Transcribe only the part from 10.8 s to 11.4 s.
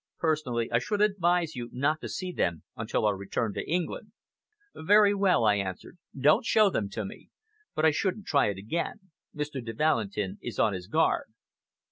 guard."